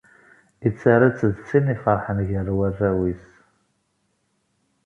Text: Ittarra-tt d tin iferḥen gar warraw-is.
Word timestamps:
Ittarra-tt 0.67 1.27
d 1.35 1.37
tin 1.47 1.73
iferḥen 1.75 2.19
gar 2.29 2.47
warraw-is. 2.57 3.27